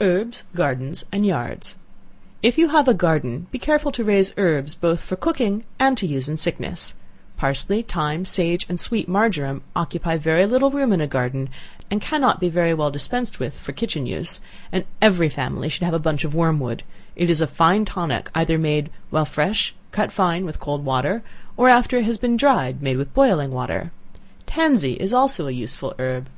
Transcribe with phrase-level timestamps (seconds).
[0.00, 1.76] Herbs, Gardens and Yards.
[2.42, 6.04] If you have a garden, be careful to raise herbs, both for cooking and to
[6.04, 6.96] use in sickness.
[7.36, 11.48] Parsley, thyme, sage and sweet marjoram occupy very little room in a garden,
[11.92, 14.40] and cannot very well be dispensed with for kitchen use;
[14.72, 16.82] and every family should have a bunch of wormwood;
[17.14, 21.22] it is a fine tonic, either made while fresh, cut fine, with cold water,
[21.56, 23.92] or after it has been dried, made with boiling water.
[24.44, 26.28] Tansey is also a useful herb.